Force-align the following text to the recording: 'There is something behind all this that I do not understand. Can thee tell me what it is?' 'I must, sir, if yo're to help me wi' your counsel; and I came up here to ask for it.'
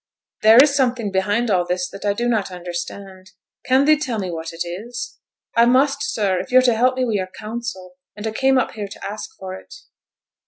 'There 0.41 0.57
is 0.63 0.75
something 0.75 1.11
behind 1.11 1.51
all 1.51 1.63
this 1.63 1.87
that 1.87 2.03
I 2.05 2.13
do 2.13 2.27
not 2.27 2.49
understand. 2.49 3.33
Can 3.65 3.85
thee 3.85 3.99
tell 3.99 4.17
me 4.17 4.31
what 4.31 4.51
it 4.51 4.67
is?' 4.67 5.19
'I 5.55 5.67
must, 5.67 6.01
sir, 6.01 6.39
if 6.39 6.51
yo're 6.51 6.63
to 6.63 6.73
help 6.73 6.95
me 6.95 7.03
wi' 7.05 7.13
your 7.13 7.27
counsel; 7.37 7.97
and 8.15 8.25
I 8.25 8.31
came 8.31 8.57
up 8.57 8.71
here 8.71 8.87
to 8.87 9.05
ask 9.05 9.29
for 9.37 9.53
it.' 9.53 9.71